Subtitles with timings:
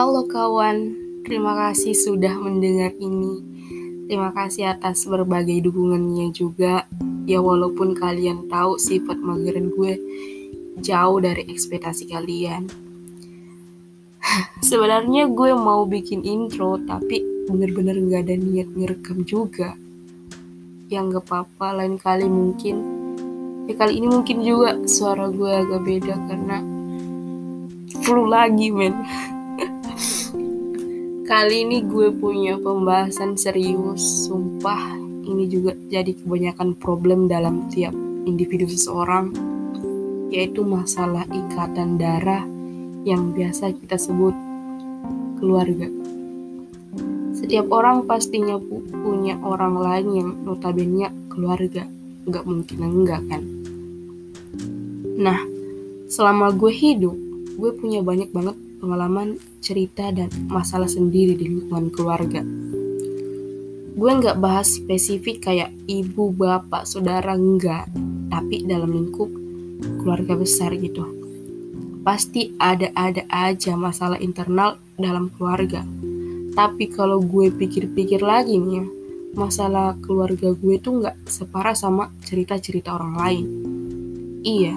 [0.00, 0.96] Halo kawan,
[1.28, 3.44] terima kasih sudah mendengar ini.
[4.08, 6.88] Terima kasih atas berbagai dukungannya juga.
[7.28, 10.00] Ya walaupun kalian tahu sifat mageran gue
[10.80, 12.72] jauh dari ekspektasi kalian.
[14.72, 17.20] Sebenarnya gue mau bikin intro tapi
[17.52, 19.76] bener-bener gak ada niat ngerekam juga.
[20.88, 22.76] Yang gak apa-apa lain kali mungkin.
[23.68, 26.56] Ya kali ini mungkin juga suara gue agak beda karena
[28.00, 28.96] flu lagi men.
[31.30, 37.94] Kali ini gue punya pembahasan serius, sumpah ini juga jadi kebanyakan problem dalam tiap
[38.26, 39.30] individu seseorang,
[40.34, 42.42] yaitu masalah ikatan darah
[43.06, 44.34] yang biasa kita sebut
[45.38, 45.86] keluarga.
[47.38, 48.58] Setiap orang pastinya
[48.90, 51.86] punya orang lain yang notabene keluarga,
[52.26, 53.42] nggak mungkin enggak kan?
[55.14, 55.38] Nah,
[56.10, 57.14] selama gue hidup,
[57.54, 62.40] gue punya banyak banget pengalaman, cerita, dan masalah sendiri di lingkungan keluarga.
[63.94, 67.84] Gue nggak bahas spesifik kayak ibu, bapak, saudara, enggak.
[68.32, 69.28] Tapi dalam lingkup
[70.00, 71.04] keluarga besar gitu.
[72.00, 75.84] Pasti ada-ada aja masalah internal dalam keluarga.
[76.56, 78.84] Tapi kalau gue pikir-pikir lagi nih ya,
[79.36, 83.46] masalah keluarga gue tuh nggak separah sama cerita-cerita orang lain.
[84.40, 84.74] Iya,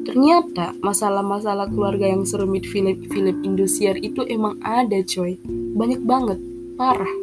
[0.00, 5.36] Ternyata masalah-masalah keluarga yang serumit film-film Indosiar itu emang ada coy.
[5.76, 6.38] Banyak banget,
[6.80, 7.14] parah.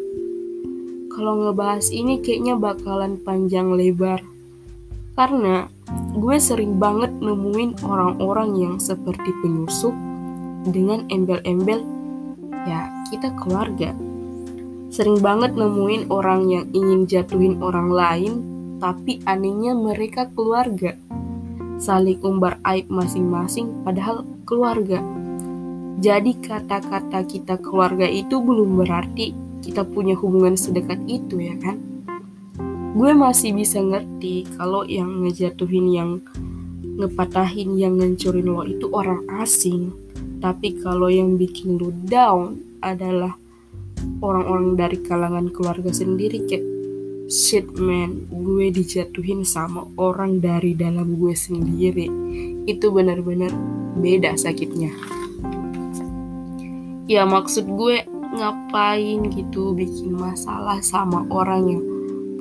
[1.18, 4.22] Kalau ngebahas ini kayaknya bakalan panjang lebar.
[5.18, 5.66] Karena
[6.14, 9.98] gue sering banget nemuin orang-orang yang seperti penyusup
[10.70, 11.82] dengan embel-embel
[12.70, 13.98] ya kita keluarga.
[14.94, 18.34] Sering banget nemuin orang yang ingin jatuhin orang lain
[18.78, 20.94] tapi anehnya mereka keluarga
[21.78, 25.02] saling umbar aib masing-masing padahal keluarga.
[25.98, 29.34] Jadi kata-kata kita keluarga itu belum berarti
[29.66, 31.82] kita punya hubungan sedekat itu ya kan?
[32.98, 36.12] Gue masih bisa ngerti kalau yang ngejatuhin yang
[36.98, 39.94] ngepatahin yang ngancurin lo itu orang asing.
[40.38, 43.38] Tapi kalau yang bikin lo down adalah
[44.22, 46.77] orang-orang dari kalangan keluarga sendiri kayak
[47.28, 48.26] shit man.
[48.32, 52.08] Gue dijatuhin sama orang dari dalam gue sendiri.
[52.64, 53.52] Itu benar-benar
[54.00, 54.92] beda sakitnya.
[57.08, 58.04] Ya maksud gue
[58.36, 61.84] ngapain gitu bikin masalah sama orang yang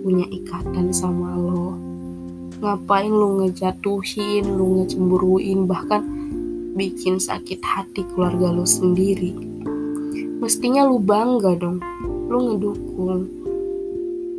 [0.03, 1.75] punya ikatan sama lo?
[2.63, 6.03] Ngapain lo ngejatuhin lo ngecemburuin bahkan
[6.75, 9.35] bikin sakit hati keluarga lo sendiri?
[10.43, 11.79] Mestinya lo bangga dong.
[12.27, 13.47] Lo ngedukung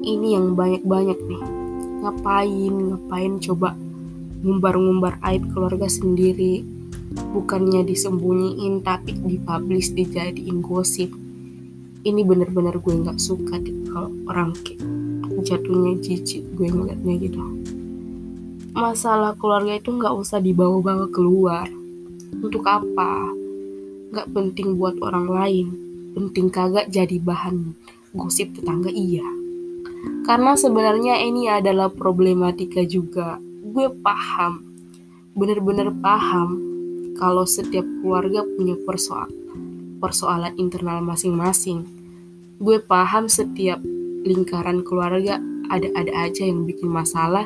[0.02, 1.44] ini yang banyak-banyak nih.
[2.06, 3.74] Ngapain ngapain coba
[4.46, 6.62] ngumbar-ngumbar aib keluarga sendiri?
[7.34, 11.10] Bukannya disembunyiin tapi dipublish dijadiin gosip.
[12.06, 14.86] Ini bener-bener gue nggak suka deh kalau orang kayak
[15.42, 17.42] jatuhnya jijik gue ngeliatnya gitu.
[18.78, 21.66] Masalah keluarga itu nggak usah dibawa-bawa keluar.
[22.38, 23.34] Untuk apa?
[24.14, 25.68] Nggak penting buat orang lain.
[26.14, 27.74] Penting kagak jadi bahan
[28.14, 29.37] gosip tetangga iya
[30.26, 33.40] karena sebenarnya ini adalah problematika juga.
[33.68, 34.64] Gue paham,
[35.38, 36.60] bener-bener paham
[37.18, 39.30] kalau setiap keluarga punya persoal
[39.98, 41.84] persoalan internal masing-masing.
[42.62, 43.82] Gue paham setiap
[44.26, 47.46] lingkaran keluarga ada-ada aja yang bikin masalah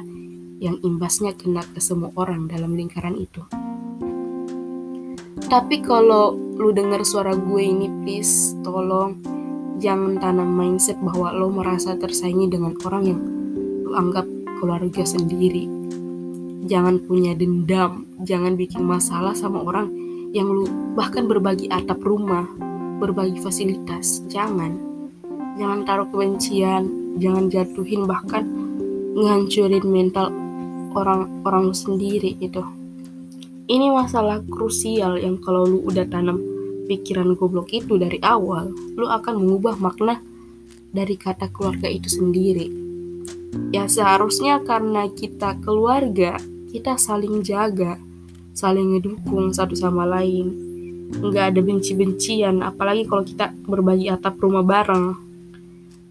[0.62, 3.42] yang imbasnya kena ke semua orang dalam lingkaran itu.
[5.52, 9.20] Tapi kalau lu denger suara gue ini please tolong
[9.82, 13.20] jangan tanam mindset bahwa lo merasa tersaingi dengan orang yang
[13.90, 14.30] lo anggap
[14.62, 15.66] keluarga sendiri.
[16.70, 19.90] Jangan punya dendam, jangan bikin masalah sama orang
[20.32, 22.46] yang lu bahkan berbagi atap rumah,
[23.02, 24.22] berbagi fasilitas.
[24.30, 24.78] Jangan.
[25.58, 28.46] Jangan taruh kebencian, jangan jatuhin bahkan
[29.18, 30.32] ngancurin mental
[30.96, 32.64] orang-orang sendiri itu.
[33.66, 36.40] Ini masalah krusial yang kalau lu udah tanam
[36.92, 40.20] pikiran goblok itu dari awal, lu akan mengubah makna
[40.92, 42.68] dari kata keluarga itu sendiri.
[43.72, 46.36] Ya seharusnya karena kita keluarga,
[46.76, 47.96] kita saling jaga,
[48.52, 50.52] saling ngedukung satu sama lain.
[51.12, 55.16] Nggak ada benci-bencian, apalagi kalau kita berbagi atap rumah bareng.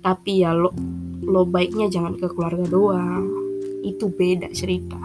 [0.00, 0.72] Tapi ya lo,
[1.20, 3.28] lo baiknya jangan ke keluarga doang.
[3.84, 5.00] Itu beda cerita.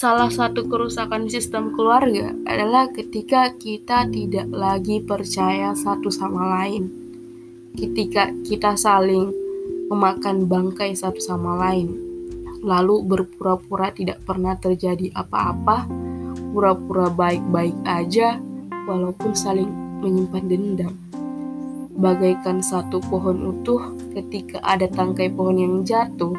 [0.00, 6.88] Salah satu kerusakan sistem keluarga adalah ketika kita tidak lagi percaya satu sama lain.
[7.76, 9.28] Ketika kita saling
[9.92, 12.00] memakan bangkai satu sama lain,
[12.64, 15.84] lalu berpura-pura tidak pernah terjadi apa-apa,
[16.56, 18.40] pura-pura baik-baik aja,
[18.88, 19.68] walaupun saling
[20.00, 20.96] menyimpan dendam.
[22.00, 26.32] Bagaikan satu pohon utuh, ketika ada tangkai pohon yang jatuh,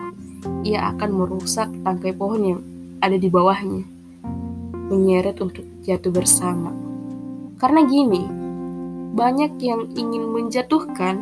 [0.65, 2.70] ia akan merusak tangkai pohon yang
[3.01, 3.83] ada di bawahnya,
[4.93, 6.69] menyeret untuk jatuh bersama.
[7.57, 8.23] Karena gini,
[9.17, 11.19] banyak yang ingin menjatuhkan,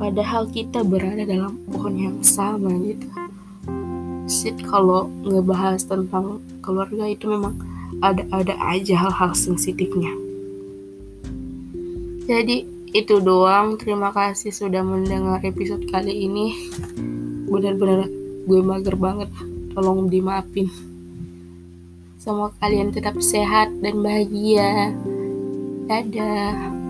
[0.00, 3.06] padahal kita berada dalam pohon yang sama gitu.
[4.26, 7.54] Sit kalau ngebahas tentang keluarga itu memang
[8.02, 10.10] ada-ada aja hal-hal sensitifnya.
[12.26, 13.78] Jadi itu doang.
[13.78, 16.58] Terima kasih sudah mendengar episode kali ini.
[17.46, 18.10] Benar-benar
[18.50, 19.30] gue mager banget.
[19.76, 20.72] Tolong dimaafin.
[22.16, 24.96] Semoga kalian tetap sehat dan bahagia.
[25.84, 26.85] Dadah.